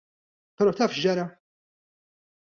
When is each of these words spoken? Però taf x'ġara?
Però 0.61 0.71
taf 0.79 0.95
x'ġara? 0.95 1.25